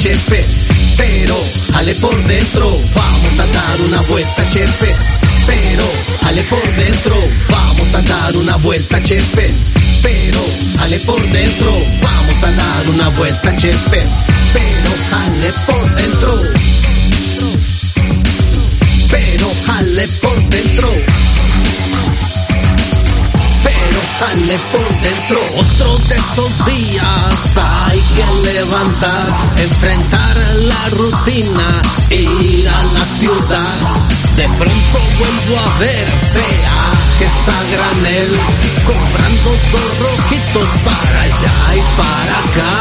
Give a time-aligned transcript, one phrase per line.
[0.00, 0.42] chefe,
[0.96, 1.34] pero
[1.72, 4.94] jale por dentro, vamos a dar una vuelta, chefe,
[5.46, 5.84] pero
[6.22, 7.16] jale por dentro,
[7.50, 9.50] vamos a dar una vuelta, chefe,
[10.02, 10.40] pero
[10.78, 14.02] jale por dentro, vamos a dar una vuelta, chefe,
[14.54, 16.42] pero jale por dentro,
[19.10, 20.49] pero jale por dentro.
[24.20, 32.84] Jale por dentro otro de esos días hay que levantar, enfrentar la rutina, ir a
[32.92, 33.78] la ciudad.
[34.36, 36.80] De pronto vuelvo a ver, vea
[37.18, 38.38] que está granel,
[38.84, 42.76] comprando dos rojitos para allá y para acá.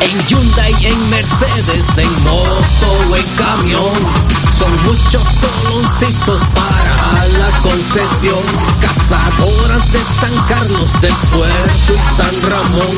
[0.00, 4.17] En Hyundai, en Mercedes, en moto o en camión.
[4.58, 8.42] Son muchos coloncitos para la concesión.
[8.80, 12.96] Cazadoras de San Carlos del Puerto San Ramón.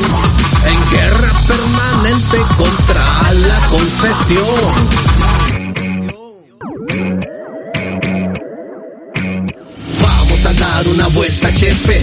[0.65, 3.05] En guerra permanente contra
[3.47, 4.89] la concesión.
[10.01, 12.01] Vamos a dar una vuelta, chefe,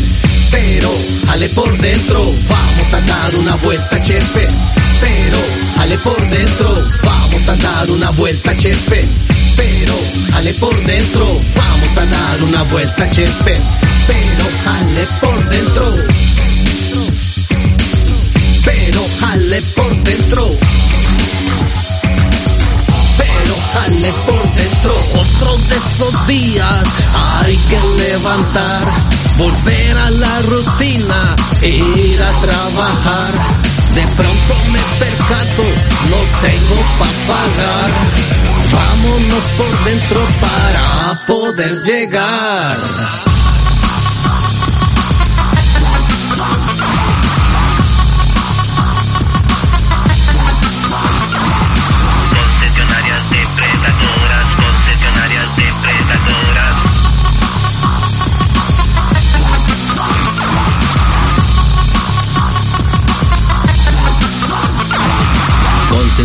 [0.50, 0.90] pero
[1.26, 2.20] jale por dentro.
[2.48, 4.48] Vamos a dar una vuelta, chefe,
[5.00, 5.38] pero
[5.76, 6.68] jale por dentro.
[7.02, 9.08] Vamos a dar una vuelta, chefe,
[10.54, 11.26] por dentro.
[11.54, 13.56] Vamos a dar una vuelta, chefe,
[14.06, 15.94] pero jale por dentro.
[18.64, 20.58] Pero jale por dentro
[23.18, 24.94] pero jale por dentro.
[25.14, 26.88] Otro de esos días
[27.42, 28.84] hay que levantar,
[29.36, 33.34] volver a la rutina, ir a trabajar.
[33.94, 34.57] De pronto
[34.98, 35.62] percato,
[36.10, 37.90] no tengo pa' pagar.
[38.72, 43.27] Vámonos por dentro para poder llegar.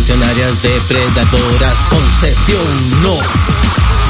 [0.06, 3.16] Concesionarias depredadoras, concesión no.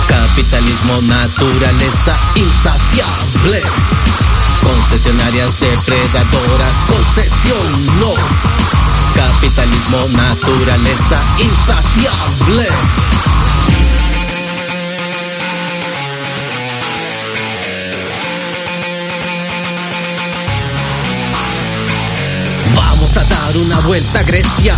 [0.09, 3.63] Capitalismo, naturaleza insaciable.
[4.61, 8.13] Concesionarias depredadoras, concesión no.
[9.15, 12.69] Capitalismo, naturaleza insaciable.
[22.75, 24.75] Vamos a dar una vuelta a Grecia,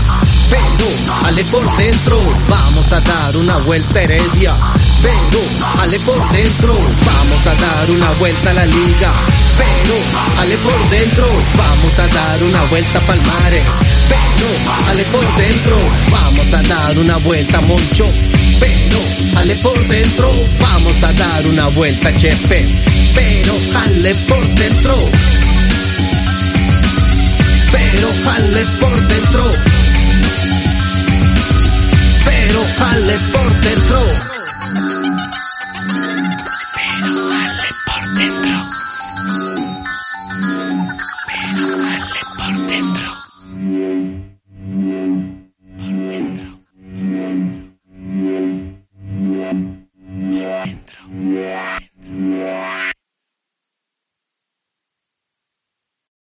[0.50, 2.18] pero ale por dentro.
[2.48, 4.54] Vamos a dar una vuelta Heredia,
[5.02, 6.74] pero ale por dentro.
[6.74, 9.12] Vamos a dar una vuelta a la liga,
[9.58, 11.26] pero ale por dentro.
[11.56, 13.64] Vamos a dar una vuelta a Palmares,
[14.08, 15.76] pero ale por dentro.
[16.10, 18.06] Vamos a dar una vuelta a Moncho,
[18.60, 19.00] pero
[19.36, 20.30] ale por dentro.
[20.60, 22.64] Vamos a dar una vuelta a Chepe,
[23.14, 25.10] pero jale por dentro
[27.72, 29.95] pero jale por dentro.
[32.86, 34.35] Pero jale por dentro.